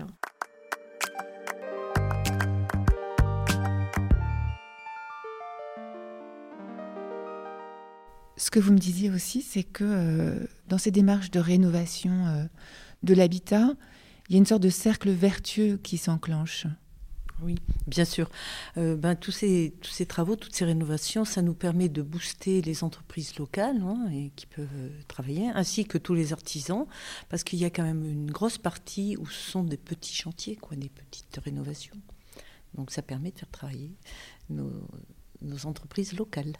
Ce 8.42 8.50
que 8.50 8.58
vous 8.58 8.72
me 8.72 8.78
disiez 8.78 9.08
aussi, 9.08 9.40
c'est 9.40 9.62
que 9.62 9.84
euh, 9.84 10.46
dans 10.66 10.76
ces 10.76 10.90
démarches 10.90 11.30
de 11.30 11.38
rénovation 11.38 12.26
euh, 12.26 12.44
de 13.04 13.14
l'habitat, 13.14 13.70
il 14.28 14.32
y 14.32 14.34
a 14.34 14.38
une 14.38 14.46
sorte 14.46 14.64
de 14.64 14.68
cercle 14.68 15.10
vertueux 15.10 15.76
qui 15.76 15.96
s'enclenche. 15.96 16.66
Oui, 17.40 17.54
bien 17.86 18.04
sûr. 18.04 18.28
Euh, 18.78 18.96
ben, 18.96 19.14
tous, 19.14 19.30
ces, 19.30 19.72
travaux, 20.08 20.34
toutes 20.34 20.56
ces 20.56 20.64
rénovations, 20.64 21.24
ça 21.24 21.40
nous 21.40 21.54
permet 21.54 21.88
de 21.88 22.02
booster 22.02 22.62
les 22.62 22.82
entreprises 22.82 23.38
locales 23.38 23.80
hein, 23.80 24.08
qui 24.34 24.46
peuvent 24.46 24.90
travailler, 25.06 25.48
ainsi 25.54 25.84
que 25.84 25.96
tous 25.96 26.14
les 26.14 26.32
artisans, 26.32 26.86
parce 27.28 27.44
qu'il 27.44 27.60
y 27.60 27.64
a 27.64 27.70
quand 27.70 27.84
même 27.84 28.04
une 28.04 28.32
grosse 28.32 28.58
partie 28.58 29.16
où 29.18 29.26
ce 29.26 29.52
sont 29.52 29.62
des 29.62 29.76
petits 29.76 30.16
chantiers, 30.16 30.56
quoi, 30.56 30.76
des 30.76 30.88
petites 30.88 31.36
rénovations. 31.44 31.96
Donc 32.74 32.90
ça 32.90 33.02
permet 33.02 33.30
de 33.30 33.38
faire 33.38 33.50
travailler 33.50 33.92
nos 34.50 35.66
entreprises 35.66 36.14
locales. 36.14 36.56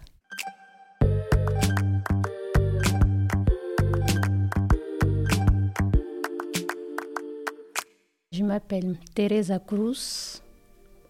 M'appelle 8.53 8.97
Teresa 9.15 9.59
Cruz. 9.59 10.43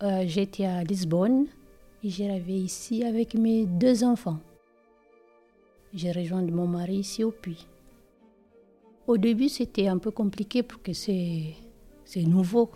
Euh, 0.00 0.22
j'étais 0.26 0.64
à 0.64 0.84
Lisbonne 0.84 1.46
et 2.04 2.08
j'arrivais 2.08 2.60
ici 2.70 3.02
avec 3.02 3.34
mes 3.34 3.66
deux 3.66 4.04
enfants. 4.04 4.38
J'ai 5.92 6.12
rejoint 6.12 6.42
mon 6.42 6.68
mari 6.68 6.98
ici 6.98 7.24
au 7.24 7.32
Puy. 7.32 7.66
Au 9.08 9.18
début, 9.18 9.48
c'était 9.48 9.88
un 9.88 9.98
peu 9.98 10.12
compliqué 10.12 10.62
parce 10.62 10.80
que 10.82 10.92
c'est, 10.92 12.22
nouveau. 12.22 12.70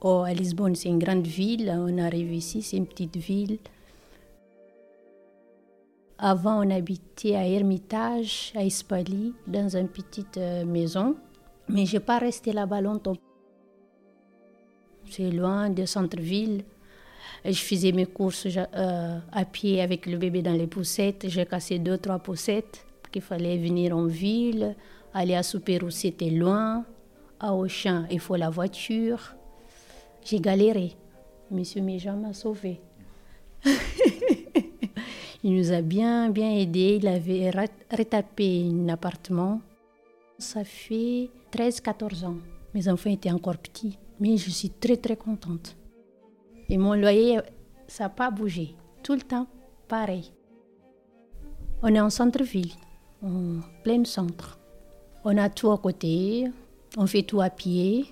Oh, 0.00 0.22
à 0.26 0.32
Lisbonne, 0.32 0.74
c'est 0.74 0.88
une 0.88 0.98
grande 0.98 1.26
ville. 1.26 1.70
On 1.70 1.98
arrive 1.98 2.32
ici, 2.32 2.62
c'est 2.62 2.78
une 2.78 2.86
petite 2.86 3.18
ville. 3.18 3.58
Avant, 6.16 6.66
on 6.66 6.70
habitait 6.70 7.34
à 7.34 7.46
Hermitage, 7.46 8.54
à 8.56 8.64
Espali, 8.64 9.34
dans 9.46 9.76
une 9.76 9.88
petite 9.88 10.38
euh, 10.38 10.64
maison. 10.64 11.14
Mais 11.68 11.86
je 11.86 11.94
n'ai 11.94 12.00
pas 12.00 12.18
resté 12.18 12.52
là-bas 12.52 12.80
longtemps. 12.80 13.16
C'est 15.10 15.30
loin 15.30 15.70
du 15.70 15.86
centre-ville. 15.86 16.64
Je 17.44 17.52
faisais 17.52 17.92
mes 17.92 18.06
courses 18.06 18.46
euh, 18.46 19.18
à 19.32 19.44
pied 19.44 19.80
avec 19.80 20.06
le 20.06 20.16
bébé 20.16 20.42
dans 20.42 20.52
les 20.52 20.66
poussettes. 20.66 21.26
J'ai 21.28 21.44
cassé 21.46 21.78
deux, 21.78 21.98
trois 21.98 22.18
poussettes. 22.18 22.84
qu'il 23.10 23.22
fallait 23.22 23.58
venir 23.58 23.96
en 23.96 24.06
ville. 24.06 24.74
Aller 25.12 25.34
à 25.34 25.42
Superou, 25.42 25.90
c'était 25.90 26.30
loin. 26.30 26.84
À 27.40 27.52
Auchan, 27.52 28.04
il 28.10 28.20
faut 28.20 28.36
la 28.36 28.48
voiture. 28.48 29.34
J'ai 30.24 30.40
galéré. 30.40 30.96
Monsieur 31.50 31.82
Méjean 31.82 32.16
m'a 32.16 32.32
sauvé. 32.32 32.80
il 35.42 35.54
nous 35.56 35.72
a 35.72 35.82
bien, 35.82 36.30
bien 36.30 36.50
aidés. 36.52 36.98
Il 37.02 37.08
avait 37.08 37.50
retapé 37.90 38.70
un 38.72 38.88
appartement. 38.88 39.60
Ça 40.42 40.64
fait 40.64 41.30
13-14 41.52 42.24
ans. 42.24 42.36
Mes 42.74 42.88
enfants 42.88 43.10
étaient 43.10 43.30
encore 43.30 43.56
petits, 43.58 43.96
mais 44.18 44.36
je 44.36 44.50
suis 44.50 44.70
très, 44.70 44.96
très 44.96 45.16
contente. 45.16 45.76
Et 46.68 46.76
mon 46.76 46.94
loyer, 46.94 47.38
ça 47.86 48.04
n'a 48.04 48.10
pas 48.10 48.28
bougé. 48.28 48.74
Tout 49.04 49.14
le 49.14 49.20
temps, 49.20 49.46
pareil. 49.86 50.32
On 51.80 51.94
est 51.94 52.00
en 52.00 52.10
centre-ville, 52.10 52.72
en 53.22 53.60
plein 53.84 54.04
centre. 54.04 54.58
On 55.24 55.38
a 55.38 55.48
tout 55.48 55.70
à 55.70 55.78
côté, 55.78 56.50
on 56.98 57.06
fait 57.06 57.22
tout 57.22 57.40
à 57.40 57.48
pied, 57.48 58.06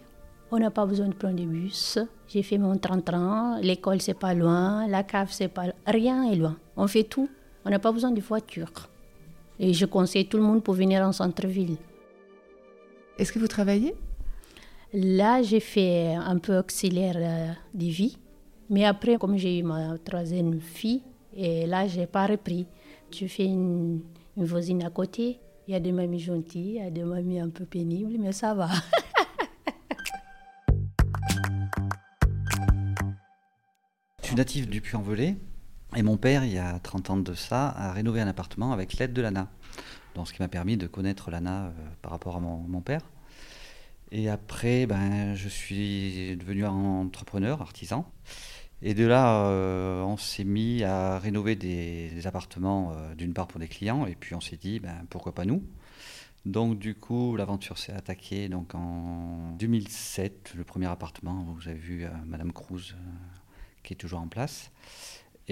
on 0.53 0.61
n'a 0.61 0.71
pas 0.71 0.87
besoin 0.87 1.09
de 1.09 1.15
prendre 1.15 1.35
des 1.35 1.47
bus. 1.47 1.99
J'ai 2.29 2.45
fait 2.45 2.59
mon 2.59 2.79
30 2.79 3.13
ans, 3.13 3.59
l'école 3.61 4.01
c'est 4.01 4.15
pas 4.15 4.35
loin, 4.35 4.87
la 4.87 5.03
cave 5.03 5.33
c'est 5.33 5.49
pas 5.49 5.65
rien 5.85 6.31
est 6.31 6.37
loin. 6.37 6.57
On 6.77 6.87
fait 6.87 7.05
tout, 7.05 7.29
on 7.65 7.71
n'a 7.71 7.81
pas 7.81 7.91
besoin 7.91 8.13
de 8.13 8.21
voiture. 8.21 8.71
Et 9.59 9.75
je 9.75 9.85
conseille 9.85 10.29
tout 10.29 10.37
le 10.37 10.45
monde 10.45 10.63
pour 10.63 10.75
venir 10.75 11.03
en 11.03 11.11
centre-ville. 11.11 11.77
Est-ce 13.21 13.33
que 13.35 13.39
vous 13.39 13.49
travaillez? 13.49 13.95
Là, 14.95 15.43
j'ai 15.43 15.61
fait 15.61 16.15
un 16.15 16.39
peu 16.39 16.57
auxiliaire 16.57 17.17
euh, 17.19 17.53
de 17.75 17.85
vie. 17.85 18.17
Mais 18.71 18.87
après, 18.87 19.19
comme 19.19 19.37
j'ai 19.37 19.59
eu 19.59 19.63
ma 19.63 19.99
troisième 19.99 20.59
fille, 20.59 21.03
et 21.37 21.67
là, 21.67 21.87
j'ai 21.87 22.07
pas 22.07 22.25
repris. 22.25 22.67
Je 23.13 23.27
fais 23.27 23.45
une, 23.45 24.01
une 24.39 24.45
voisine 24.47 24.83
à 24.83 24.89
côté. 24.89 25.39
Il 25.69 25.73
y 25.73 25.75
a 25.75 25.81
des 25.81 25.93
mamies 25.93 26.19
gentilles, 26.19 26.77
il 26.77 26.77
y 26.77 26.81
a 26.81 26.89
des 26.89 27.05
mamies 27.05 27.41
un 27.41 27.51
peu 27.51 27.67
pénibles, 27.67 28.17
mais 28.19 28.33
ça 28.33 28.55
va. 28.55 28.71
Je 34.23 34.29
suis 34.29 34.35
natif 34.35 34.67
du 34.67 34.81
Puy-en-Velay 34.81 35.37
et 35.97 36.03
mon 36.03 36.17
père, 36.17 36.45
il 36.45 36.53
y 36.53 36.59
a 36.59 36.79
30 36.79 37.11
ans 37.11 37.17
de 37.17 37.35
ça, 37.35 37.69
a 37.69 37.93
rénové 37.93 38.21
un 38.21 38.29
appartement 38.29 38.73
avec 38.73 38.95
l'aide 38.95 39.13
de 39.13 39.23
l'ANA. 39.23 39.49
Donc, 40.15 40.29
ce 40.29 40.33
qui 40.33 40.41
m'a 40.41 40.49
permis 40.49 40.77
de 40.77 40.87
connaître 40.87 41.31
l'ANA 41.31 41.67
euh, 41.67 41.71
par 42.03 42.13
rapport 42.13 42.37
à 42.37 42.41
mon, 42.41 42.81
père. 42.81 43.03
Et 44.13 44.29
après, 44.29 44.87
ben, 44.87 45.35
je 45.35 45.49
suis 45.49 46.37
devenu 46.37 46.65
entrepreneur, 46.65 47.61
artisan. 47.61 48.11
Et 48.83 48.95
de 48.95 49.05
là, 49.05 49.47
euh, 49.47 50.03
on 50.03 50.17
s'est 50.17 50.45
mis 50.45 50.85
à 50.85 51.19
rénover 51.19 51.57
des, 51.57 52.27
appartements, 52.27 52.93
euh, 52.93 53.15
d'une 53.15 53.35
part 53.35 53.47
pour 53.47 53.61
des 53.61 53.69
clients, 53.69 54.07
et 54.07 54.15
puis 54.15 54.35
on 54.35 54.41
s'est 54.41 54.57
dit, 54.57 54.81
ben, 54.81 55.07
pourquoi 55.11 55.35
pas 55.35 55.45
nous 55.45 55.63
Donc 56.47 56.79
du 56.79 56.95
coup, 56.95 57.37
l'aventure 57.37 57.79
s'est 57.79 57.93
attaquée 57.93 58.49
donc, 58.49 58.75
en 58.75 59.57
2007, 59.59 60.55
le 60.57 60.65
premier 60.65 60.87
appartement, 60.87 61.47
vous 61.59 61.69
avez 61.69 61.79
vu 61.79 62.07
Madame 62.27 62.53
Cruz, 62.53 62.95
qui 63.83 63.93
est 63.93 63.97
toujours 63.97 64.21
en 64.21 64.29
place. 64.29 64.71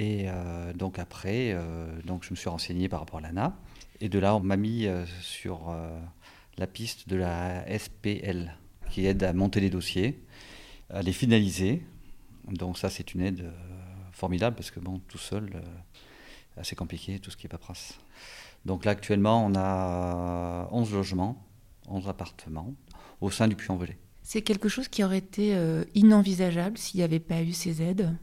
Et 0.01 0.27
donc 0.77 1.01
après, 1.01 1.57
donc 2.05 2.23
je 2.23 2.31
me 2.31 2.37
suis 2.37 2.49
renseigné 2.49 2.89
par 2.89 3.01
rapport 3.01 3.19
à 3.19 3.23
l'ANA. 3.23 3.57
Et 4.01 4.09
de 4.09 4.21
là, 4.21 4.37
on 4.37 4.41
m'a 4.41 4.57
mis 4.57 4.87
sur 5.21 5.75
la 6.59 6.67
piste 6.67 7.09
de 7.09 7.17
la 7.17 7.65
SPL, 7.79 8.55
qui 8.91 9.07
aide 9.07 9.23
à 9.23 9.33
monter 9.33 9.61
les 9.61 9.71
dossiers, 9.71 10.23
à 10.91 11.03
les 11.03 11.13
finaliser. 11.13 11.83
Donc 12.51 12.79
ça, 12.79 12.91
c'est 12.91 13.15
une 13.15 13.21
aide 13.23 13.41
euh, 13.41 13.53
formidable 14.13 14.57
parce 14.57 14.71
que 14.71 14.81
bon, 14.81 15.01
tout 15.09 15.19
seul, 15.19 15.51
euh, 15.55 15.61
assez 16.57 16.75
compliqué, 16.75 17.19
tout 17.21 17.31
ce 17.31 17.37
qui 17.37 17.47
est 17.47 17.49
paperasse. 17.49 17.99
Donc 18.65 18.85
là, 18.85 18.93
actuellement, 18.93 19.45
on 19.45 19.55
a 19.55 20.69
11 20.73 20.93
logements, 20.93 21.47
11 21.87 22.09
appartements 22.09 22.75
au 23.21 23.31
sein 23.31 23.49
du 23.49 23.55
Puy-en-Velay. 23.55 23.97
C'est 24.23 24.43
quelque 24.43 24.69
chose 24.69 24.89
qui 24.89 25.05
aurait 25.05 25.19
été 25.19 25.55
euh, 25.55 25.85
inenvisageable 25.95 26.77
s'il 26.77 26.99
n'y 26.99 27.05
avait 27.05 27.21
pas 27.21 27.43
eu 27.43 27.53
ces 27.53 27.83
aides? 27.83 28.15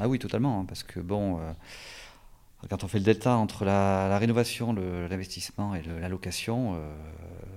Ah 0.00 0.08
oui, 0.08 0.18
totalement, 0.18 0.60
hein, 0.60 0.64
parce 0.66 0.82
que 0.82 1.00
bon, 1.00 1.40
euh, 1.40 1.52
quand 2.68 2.84
on 2.84 2.88
fait 2.88 2.98
le 2.98 3.04
delta 3.04 3.36
entre 3.36 3.64
la, 3.64 4.18
rénovation, 4.18 4.72
l'investissement 4.74 5.74
et 5.74 5.82
le, 5.82 5.98
la 5.98 6.08
location, 6.08 6.74
euh, 6.76 6.94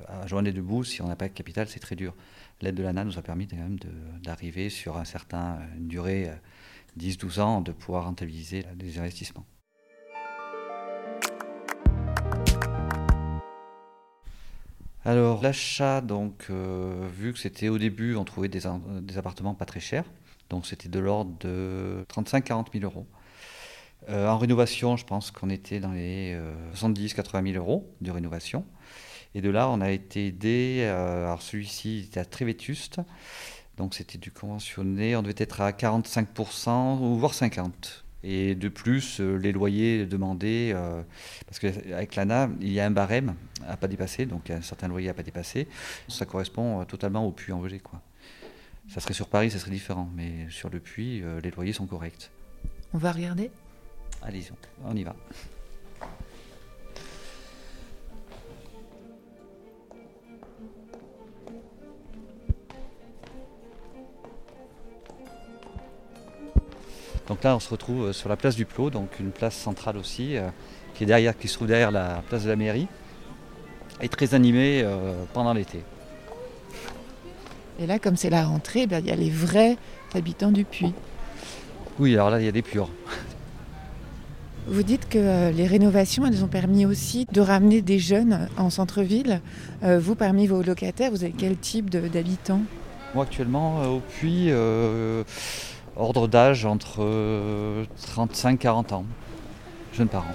à 0.07 0.41
deux 0.41 0.61
bouts, 0.61 0.83
si 0.83 1.01
on 1.01 1.07
n'a 1.07 1.15
pas 1.15 1.27
de 1.27 1.33
capital, 1.33 1.67
c'est 1.67 1.79
très 1.79 1.95
dur. 1.95 2.13
L'aide 2.61 2.75
de 2.75 2.83
l'ANA 2.83 3.03
nous 3.03 3.17
a 3.17 3.21
permis 3.21 3.47
quand 3.47 3.57
même 3.57 3.77
d'arriver 4.23 4.69
sur 4.69 4.97
un 4.97 5.05
certain, 5.05 5.59
durée 5.77 6.31
10-12 6.97 7.39
ans, 7.41 7.61
de 7.61 7.71
pouvoir 7.71 8.05
rentabiliser 8.05 8.65
les 8.79 8.99
investissements. 8.99 9.45
Alors 15.05 15.41
l'achat, 15.41 16.01
donc 16.01 16.47
euh, 16.49 17.07
vu 17.17 17.31
que 17.31 17.39
c'était 17.39 17.69
au 17.69 17.77
début, 17.77 18.15
on 18.15 18.25
trouvait 18.25 18.49
des, 18.49 18.61
des, 19.01 19.17
appartements 19.17 19.55
pas 19.55 19.65
très 19.65 19.79
chers, 19.79 20.03
donc 20.49 20.65
c'était 20.65 20.89
de 20.89 20.99
l'ordre 20.99 21.31
de 21.39 22.05
35-40 22.13 22.67
000 22.73 22.85
euros. 22.85 23.07
Euh, 24.09 24.27
en 24.27 24.37
rénovation, 24.37 24.97
je 24.97 25.05
pense 25.05 25.31
qu'on 25.31 25.49
était 25.49 25.79
dans 25.79 25.91
les 25.91 26.33
euh, 26.33 26.53
70-80 26.73 27.51
000 27.53 27.63
euros 27.63 27.93
de 28.01 28.11
rénovation. 28.11 28.65
Et 29.35 29.41
de 29.41 29.49
là, 29.49 29.69
on 29.69 29.81
a 29.81 29.91
été 29.91 30.27
aidé. 30.27 30.79
Euh, 30.81 31.25
alors 31.25 31.41
celui-ci 31.41 32.05
était 32.07 32.23
très 32.25 32.45
vétuste, 32.45 32.99
donc 33.77 33.93
c'était 33.93 34.17
du 34.17 34.31
conventionné. 34.31 35.15
On 35.15 35.21
devait 35.21 35.35
être 35.37 35.61
à 35.61 35.71
45% 35.71 36.99
ou 36.99 37.15
voire 37.15 37.33
50%. 37.33 37.71
Et 38.21 38.53
de 38.53 38.67
plus, 38.67 39.21
euh, 39.21 39.37
les 39.37 39.53
loyers 39.53 40.05
demandés, 40.05 40.73
euh, 40.75 41.01
parce 41.45 41.59
qu'avec 41.59 42.15
l'ANA, 42.15 42.49
il 42.59 42.73
y 42.73 42.79
a 42.81 42.85
un 42.85 42.91
barème 42.91 43.35
à 43.65 43.77
pas 43.77 43.87
dépasser, 43.87 44.25
donc 44.25 44.49
un 44.49 44.61
certain 44.61 44.89
loyer 44.89 45.07
à 45.09 45.13
pas 45.13 45.23
dépasser. 45.23 45.69
Ça 46.09 46.25
correspond 46.25 46.83
totalement 46.83 47.25
au 47.25 47.31
puits 47.31 47.53
en 47.53 47.61
Velay. 47.61 47.79
Quoi. 47.79 48.01
Ça 48.87 48.99
serait 48.99 49.13
sur 49.13 49.27
Paris, 49.27 49.51
ça 49.51 49.59
serait 49.59 49.71
différent, 49.71 50.09
mais 50.15 50.49
sur 50.49 50.69
le 50.69 50.79
puits, 50.79 51.21
euh, 51.21 51.39
les 51.41 51.51
loyers 51.51 51.73
sont 51.73 51.85
corrects. 51.85 52.31
On 52.93 52.97
va 52.97 53.11
regarder 53.11 53.51
Allez, 54.21 54.43
on 54.83 54.95
y 54.95 55.03
va. 55.03 55.15
Donc 67.29 67.43
là, 67.43 67.55
on 67.55 67.59
se 67.59 67.69
retrouve 67.69 68.11
sur 68.11 68.27
la 68.27 68.35
place 68.35 68.55
du 68.55 68.65
Plot, 68.65 68.89
donc 68.89 69.19
une 69.19 69.29
place 69.29 69.55
centrale 69.55 69.97
aussi, 69.97 70.35
euh, 70.35 70.49
qui, 70.95 71.03
est 71.03 71.05
derrière, 71.05 71.37
qui 71.37 71.47
se 71.47 71.53
trouve 71.53 71.67
derrière 71.67 71.91
la 71.91 72.23
place 72.27 72.43
de 72.43 72.49
la 72.49 72.55
mairie, 72.55 72.87
et 74.01 74.09
très 74.09 74.33
animée 74.33 74.81
euh, 74.83 75.13
pendant 75.31 75.53
l'été. 75.53 75.83
Et 77.81 77.87
là, 77.87 77.97
comme 77.97 78.17
c'est 78.17 78.29
la 78.29 78.45
rentrée, 78.45 78.87
il 78.89 79.05
y 79.05 79.11
a 79.11 79.15
les 79.15 79.29
vrais 79.29 79.77
habitants 80.13 80.51
du 80.51 80.65
puits. 80.65 80.93
Oui, 81.97 82.13
alors 82.13 82.29
là, 82.29 82.39
il 82.39 82.45
y 82.45 82.49
a 82.49 82.51
des 82.51 82.61
purs. 82.61 82.89
Vous 84.67 84.83
dites 84.83 85.07
que 85.07 85.17
euh, 85.17 85.51
les 85.51 85.65
rénovations, 85.65 86.25
elles 86.25 86.43
ont 86.43 86.49
permis 86.49 86.85
aussi 86.85 87.25
de 87.31 87.41
ramener 87.41 87.81
des 87.81 87.97
jeunes 87.97 88.47
en 88.57 88.69
centre-ville. 88.69 89.41
Euh, 89.83 89.99
vous, 89.99 90.15
parmi 90.15 90.45
vos 90.45 90.61
locataires, 90.61 91.09
vous 91.11 91.23
avez 91.23 91.33
quel 91.35 91.57
type 91.57 91.89
d'habitants? 91.89 92.61
Moi, 93.15 93.23
actuellement, 93.23 93.81
au 93.83 93.99
puits, 93.99 94.51
ordre 95.95 96.27
d'âge 96.27 96.65
entre 96.65 97.85
35 98.07 98.53
et 98.53 98.57
40 98.57 98.93
ans, 98.93 99.05
jeunes 99.93 100.07
parents. 100.07 100.25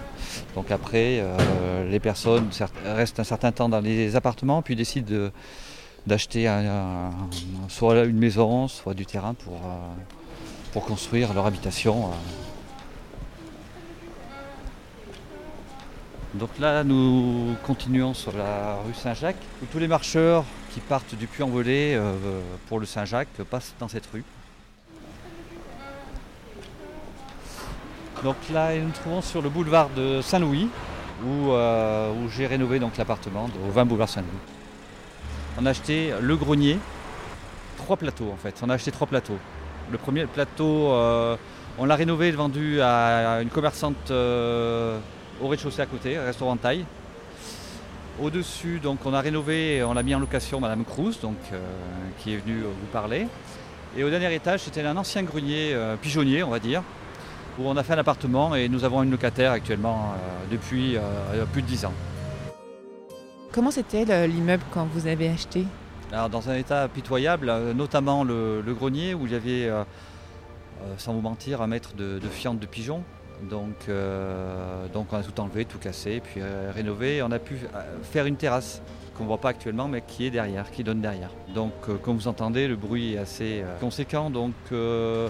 Donc 0.54 0.70
après, 0.70 1.20
euh, 1.20 1.88
les 1.90 2.00
personnes 2.00 2.48
restent 2.84 3.20
un 3.20 3.24
certain 3.24 3.52
temps 3.52 3.68
dans 3.68 3.80
les 3.80 4.16
appartements, 4.16 4.62
puis 4.62 4.76
décident 4.76 5.30
d'acheter 6.06 6.48
soit 7.68 8.04
une 8.04 8.18
maison, 8.18 8.68
soit 8.68 8.94
du 8.94 9.06
terrain 9.06 9.34
pour, 9.34 9.54
euh, 9.54 10.80
construire 10.80 11.32
leur 11.32 11.46
habitation. 11.46 12.06
euh. 12.06 12.14
Donc 16.34 16.50
là, 16.58 16.82
nous 16.82 17.54
continuons 17.64 18.12
sur 18.12 18.36
la 18.36 18.76
rue 18.86 18.94
Saint-Jacques, 18.94 19.36
où 19.62 19.66
tous 19.66 19.78
les 19.78 19.86
marcheurs 19.86 20.44
qui 20.72 20.80
partent 20.80 21.14
du 21.14 21.28
Puy-en-Velay 21.28 21.94
euh, 21.94 22.40
pour 22.68 22.80
le 22.80 22.86
Saint-Jacques 22.86 23.28
passent 23.48 23.74
dans 23.78 23.88
cette 23.88 24.06
rue. 24.12 24.24
Donc 28.24 28.36
là, 28.52 28.74
nous 28.74 28.84
nous 28.84 28.90
trouvons 28.90 29.22
sur 29.22 29.42
le 29.42 29.48
boulevard 29.48 29.90
de 29.90 30.20
Saint-Louis, 30.22 30.68
où, 31.24 31.52
où 31.52 32.28
j'ai 32.30 32.46
rénové 32.46 32.80
l'appartement 32.98 33.48
au 33.66 33.70
20 33.70 33.84
boulevard 33.84 34.08
Saint-Louis. 34.08 34.53
On 35.56 35.66
a 35.66 35.70
acheté 35.70 36.12
le 36.20 36.36
grenier, 36.36 36.78
trois 37.76 37.96
plateaux 37.96 38.30
en 38.32 38.36
fait. 38.36 38.60
On 38.62 38.70
a 38.70 38.74
acheté 38.74 38.90
trois 38.90 39.06
plateaux. 39.06 39.38
Le 39.92 39.98
premier 39.98 40.26
plateau, 40.26 40.92
euh, 40.92 41.36
on 41.78 41.84
l'a 41.84 41.94
rénové 41.94 42.28
et 42.28 42.32
vendu 42.32 42.80
à 42.80 43.40
une 43.42 43.50
commerçante 43.50 44.10
euh, 44.10 44.98
au 45.40 45.48
rez-de-chaussée 45.48 45.82
à 45.82 45.86
côté, 45.86 46.18
restaurant 46.18 46.56
taille. 46.56 46.84
Au-dessus, 48.20 48.80
donc, 48.80 49.00
on 49.04 49.12
a 49.12 49.20
rénové, 49.20 49.82
on 49.84 49.92
l'a 49.92 50.02
mis 50.02 50.14
en 50.14 50.20
location 50.20 50.60
Madame 50.60 50.84
Cruz, 50.84 51.18
donc, 51.20 51.36
euh, 51.52 51.58
qui 52.18 52.32
est 52.32 52.36
venue 52.38 52.60
vous 52.60 52.86
parler. 52.92 53.26
Et 53.96 54.04
au 54.04 54.10
dernier 54.10 54.32
étage, 54.34 54.60
c'était 54.60 54.82
un 54.82 54.96
ancien 54.96 55.22
grenier 55.22 55.76
pigeonnier, 56.02 56.42
on 56.42 56.50
va 56.50 56.58
dire, 56.58 56.82
où 57.58 57.68
on 57.68 57.76
a 57.76 57.82
fait 57.84 57.92
un 57.92 57.98
appartement 57.98 58.56
et 58.56 58.68
nous 58.68 58.84
avons 58.84 59.04
une 59.04 59.10
locataire 59.10 59.52
actuellement 59.52 60.14
depuis 60.50 60.96
plus 61.52 61.62
de 61.62 61.66
10 61.68 61.84
ans. 61.84 61.92
Comment 63.54 63.70
c'était 63.70 64.26
l'immeuble 64.26 64.64
quand 64.72 64.84
vous 64.92 65.06
avez 65.06 65.28
acheté 65.28 65.64
Alors, 66.10 66.28
dans 66.28 66.50
un 66.50 66.56
état 66.56 66.88
pitoyable, 66.88 67.52
notamment 67.74 68.24
le, 68.24 68.62
grenier 68.76 69.14
où 69.14 69.26
il 69.26 69.32
y 69.32 69.36
avait, 69.36 69.70
sans 70.98 71.12
vous 71.12 71.20
mentir, 71.20 71.62
un 71.62 71.68
mètre 71.68 71.94
de, 71.94 72.18
de 72.18 72.28
fientes 72.28 72.58
de 72.58 72.66
pigeons. 72.66 73.04
Donc, 73.48 73.88
donc 74.92 75.12
on 75.12 75.16
a 75.16 75.22
tout 75.22 75.40
enlevé, 75.40 75.66
tout 75.66 75.78
cassé, 75.78 76.20
puis 76.20 76.40
rénové. 76.74 77.22
On 77.22 77.30
a 77.30 77.38
pu 77.38 77.56
faire 78.02 78.26
une 78.26 78.36
terrasse 78.36 78.82
qu'on 79.14 79.24
ne 79.24 79.28
voit 79.28 79.38
pas 79.38 79.50
actuellement, 79.50 79.88
mais 79.88 80.02
qui 80.02 80.26
est 80.26 80.30
derrière, 80.30 80.70
qui 80.70 80.84
donne 80.84 81.00
derrière. 81.00 81.30
Donc, 81.54 81.72
euh, 81.88 81.96
comme 81.96 82.16
vous 82.16 82.28
entendez, 82.28 82.68
le 82.68 82.76
bruit 82.76 83.14
est 83.14 83.18
assez 83.18 83.62
euh, 83.62 83.78
conséquent. 83.78 84.30
Donc, 84.30 84.54
euh, 84.72 85.28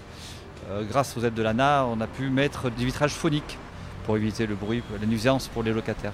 grâce 0.88 1.16
aux 1.16 1.24
aides 1.24 1.34
de 1.34 1.42
l'ANA, 1.42 1.86
on 1.86 2.00
a 2.00 2.06
pu 2.06 2.30
mettre 2.30 2.70
des 2.70 2.84
vitrages 2.84 3.12
phoniques 3.12 3.58
pour 4.04 4.16
éviter 4.16 4.46
le 4.46 4.54
bruit, 4.54 4.82
la 5.00 5.06
nuisance 5.06 5.48
pour 5.48 5.62
les 5.62 5.72
locataires. 5.72 6.12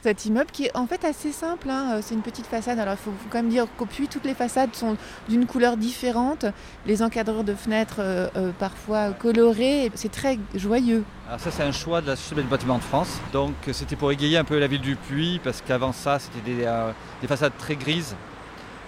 Cet 0.00 0.26
immeuble 0.26 0.50
qui 0.52 0.66
est 0.66 0.76
en 0.76 0.86
fait 0.86 1.04
assez 1.04 1.32
simple, 1.32 1.68
hein, 1.68 1.94
euh, 1.94 2.00
c'est 2.00 2.14
une 2.14 2.22
petite 2.22 2.46
façade. 2.46 2.78
Alors 2.78 2.94
il 2.94 3.02
faut, 3.02 3.12
quand 3.30 3.38
même 3.38 3.48
dire 3.48 3.66
qu'au 3.76 3.84
puits, 3.84 4.06
toutes 4.06 4.24
les 4.24 4.34
façades 4.34 4.72
sont 4.72 4.96
d'une 5.28 5.44
couleur 5.44 5.76
différente. 5.76 6.46
Les 6.86 7.02
encadreurs 7.02 7.42
de 7.42 7.52
fenêtres 7.52 7.96
euh, 7.98 8.28
euh, 8.36 8.52
parfois 8.56 9.10
colorés, 9.10 9.90
c'est 9.96 10.12
très 10.12 10.38
joyeux. 10.54 11.02
Ça 11.38 11.50
c'est 11.50 11.64
un 11.64 11.72
choix 11.72 12.00
de 12.00 12.06
la 12.06 12.16
Société 12.16 12.42
du 12.42 12.48
bâtiment 12.48 12.78
de 12.78 12.84
France. 12.84 13.18
Donc 13.32 13.54
c'était 13.72 13.96
pour 13.96 14.12
égayer 14.12 14.38
un 14.38 14.44
peu 14.44 14.58
la 14.60 14.68
ville 14.68 14.80
du 14.80 14.94
Puy 14.94 15.40
parce 15.42 15.62
qu'avant 15.62 15.92
ça 15.92 16.20
c'était 16.20 16.54
des, 16.54 17.26
façades 17.26 17.52
très 17.58 17.74
grises, 17.74 18.14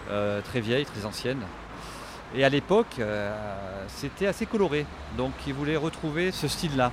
très 0.08 0.60
vieilles, 0.60 0.86
très 0.86 1.04
anciennes. 1.04 1.42
Et 2.34 2.44
à 2.44 2.48
l'époque 2.48 2.98
c'était 3.88 4.26
assez 4.26 4.46
coloré. 4.46 4.86
Donc 5.18 5.32
ils 5.46 5.52
voulaient 5.52 5.76
retrouver 5.76 6.30
ce 6.30 6.48
style-là. 6.48 6.92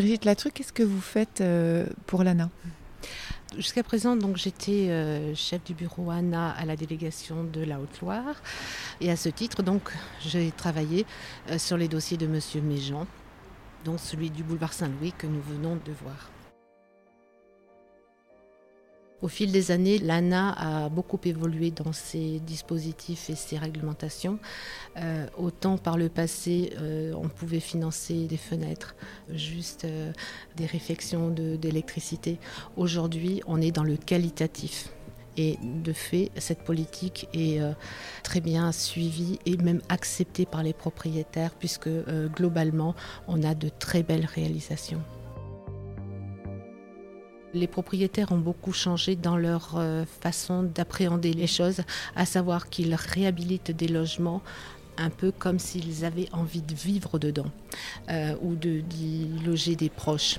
Brigitte 0.00 0.24
Latruc, 0.24 0.54
qu'est-ce 0.54 0.72
que 0.72 0.82
vous 0.82 1.02
faites 1.02 1.42
euh, 1.42 1.84
pour 2.06 2.24
l'ANA? 2.24 2.48
Jusqu'à 3.58 3.82
présent, 3.82 4.16
donc 4.16 4.38
j'étais 4.38 4.88
euh, 4.88 5.34
chef 5.34 5.62
du 5.62 5.74
bureau 5.74 6.10
ANA 6.10 6.52
à 6.52 6.64
la 6.64 6.74
délégation 6.74 7.44
de 7.44 7.62
la 7.62 7.78
Haute-Loire. 7.78 8.40
Et 9.02 9.10
à 9.10 9.16
ce 9.16 9.28
titre, 9.28 9.62
donc, 9.62 9.92
j'ai 10.26 10.52
travaillé 10.52 11.04
euh, 11.50 11.58
sur 11.58 11.76
les 11.76 11.86
dossiers 11.86 12.16
de 12.16 12.26
Monsieur 12.26 12.62
Méjean, 12.62 13.06
donc 13.84 14.00
celui 14.00 14.30
du 14.30 14.42
boulevard 14.42 14.72
Saint-Louis 14.72 15.12
que 15.12 15.26
nous 15.26 15.42
venons 15.42 15.76
de 15.76 15.92
voir. 16.02 16.30
Au 19.22 19.28
fil 19.28 19.52
des 19.52 19.70
années, 19.70 19.98
l'ANA 19.98 20.52
a 20.52 20.88
beaucoup 20.88 21.20
évolué 21.24 21.70
dans 21.70 21.92
ses 21.92 22.40
dispositifs 22.40 23.28
et 23.28 23.34
ses 23.34 23.58
réglementations. 23.58 24.38
Euh, 24.96 25.26
autant 25.36 25.76
par 25.76 25.98
le 25.98 26.08
passé, 26.08 26.72
euh, 26.78 27.12
on 27.14 27.28
pouvait 27.28 27.60
financer 27.60 28.26
des 28.26 28.38
fenêtres, 28.38 28.94
juste 29.28 29.84
euh, 29.84 30.12
des 30.56 30.64
réfections 30.64 31.28
d'électricité. 31.28 32.38
Aujourd'hui, 32.78 33.42
on 33.46 33.60
est 33.60 33.72
dans 33.72 33.84
le 33.84 33.96
qualitatif. 33.96 34.88
Et 35.36 35.58
de 35.62 35.92
fait, 35.92 36.30
cette 36.36 36.64
politique 36.64 37.28
est 37.32 37.60
très 38.24 38.40
bien 38.40 38.72
suivie 38.72 39.38
et 39.46 39.56
même 39.56 39.80
acceptée 39.88 40.44
par 40.44 40.62
les 40.62 40.72
propriétaires, 40.72 41.52
puisque 41.58 41.88
globalement, 42.34 42.94
on 43.28 43.42
a 43.44 43.54
de 43.54 43.68
très 43.68 44.02
belles 44.02 44.26
réalisations. 44.26 45.00
Les 47.52 47.66
propriétaires 47.66 48.30
ont 48.30 48.38
beaucoup 48.38 48.72
changé 48.72 49.16
dans 49.16 49.36
leur 49.36 49.72
euh, 49.76 50.04
façon 50.20 50.62
d'appréhender 50.62 51.32
les 51.32 51.48
choses, 51.48 51.82
à 52.14 52.24
savoir 52.24 52.68
qu'ils 52.68 52.94
réhabilitent 52.94 53.72
des 53.72 53.88
logements 53.88 54.40
un 54.98 55.10
peu 55.10 55.32
comme 55.32 55.58
s'ils 55.58 56.04
avaient 56.04 56.28
envie 56.32 56.62
de 56.62 56.74
vivre 56.74 57.18
dedans 57.18 57.50
euh, 58.08 58.36
ou 58.42 58.54
d'y 58.54 59.26
loger 59.44 59.74
des 59.74 59.88
proches. 59.88 60.38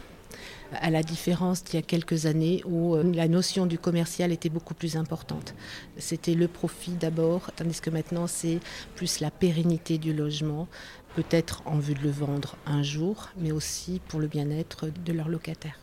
À 0.74 0.90
la 0.90 1.04
différence 1.04 1.66
d'il 1.66 1.76
y 1.76 1.80
a 1.80 1.82
quelques 1.82 2.28
années 2.28 2.64
où 2.66 2.96
euh, 2.96 3.04
la 3.14 3.28
notion 3.28 3.66
du 3.66 3.78
commercial 3.78 4.32
était 4.32 4.48
beaucoup 4.48 4.74
plus 4.74 4.96
importante. 4.96 5.54
C'était 5.98 6.36
le 6.36 6.48
profit 6.48 6.92
d'abord, 6.92 7.52
tandis 7.58 7.82
que 7.82 7.90
maintenant 7.90 8.28
c'est 8.28 8.60
plus 8.96 9.20
la 9.20 9.32
pérennité 9.32 9.98
du 9.98 10.14
logement, 10.14 10.70
peut-être 11.16 11.62
en 11.66 11.78
vue 11.78 11.96
de 11.96 12.04
le 12.04 12.12
vendre 12.12 12.56
un 12.66 12.84
jour, 12.84 13.30
mais 13.38 13.52
aussi 13.52 14.00
pour 14.08 14.22
le 14.22 14.28
bien-être 14.28 14.88
de 15.06 15.12
leurs 15.12 15.28
locataires. 15.28 15.78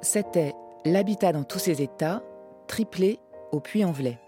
C'était 0.00 0.54
L'habitat 0.84 1.32
dans 1.32 1.42
tous 1.42 1.58
ses 1.58 1.82
états, 1.82 2.22
triplé 2.68 3.18
au 3.50 3.58
Puy-en-Velay, 3.58 4.18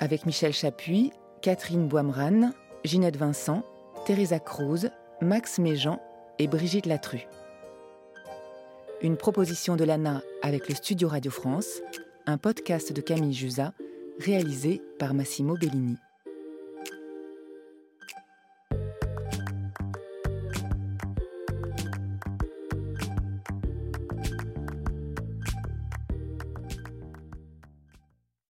avec 0.00 0.26
Michel 0.26 0.52
Chapuis, 0.52 1.12
Catherine 1.40 1.86
Boimran, 1.86 2.50
Ginette 2.84 3.16
Vincent, 3.16 3.62
Teresa 4.04 4.40
Cruz, 4.40 4.90
Max 5.20 5.58
Méjean 5.58 6.00
et 6.38 6.48
Brigitte 6.48 6.86
Latru. 6.86 7.26
Une 9.02 9.16
proposition 9.16 9.76
de 9.76 9.84
l'ANA 9.84 10.20
avec 10.42 10.68
le 10.68 10.74
Studio 10.74 11.08
Radio 11.08 11.30
France, 11.30 11.80
un 12.26 12.38
podcast 12.38 12.92
de 12.92 13.00
Camille 13.00 13.32
Jusa, 13.32 13.72
réalisé 14.18 14.82
par 14.98 15.14
Massimo 15.14 15.56
Bellini. 15.56 15.96